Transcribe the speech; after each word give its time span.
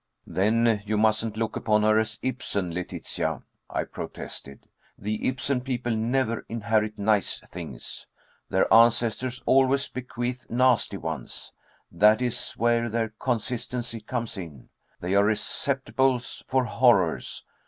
"Then 0.25 0.81
you 0.87 0.97
mustn't 0.97 1.37
look 1.37 1.55
upon 1.55 1.83
her 1.83 1.99
as 1.99 2.17
Ibsen, 2.23 2.73
Letitia," 2.73 3.43
I 3.69 3.83
protested. 3.83 4.61
"The 4.97 5.27
Ibsen 5.27 5.61
people 5.61 5.95
never 5.95 6.43
inherit 6.49 6.97
nice 6.97 7.39
things. 7.41 8.07
Their 8.49 8.65
ancestors 8.73 9.43
always 9.45 9.89
bequeath 9.89 10.49
nasty 10.49 10.97
ones. 10.97 11.51
That 11.91 12.19
is 12.19 12.53
where 12.53 12.89
their 12.89 13.09
consistency 13.19 13.99
comes 14.01 14.37
in. 14.39 14.69
They 15.01 15.13
are 15.13 15.23
receptacles 15.23 16.43
for 16.47 16.65
horrors. 16.65 17.43